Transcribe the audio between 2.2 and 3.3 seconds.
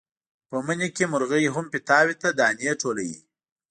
ته دانې ټولوي.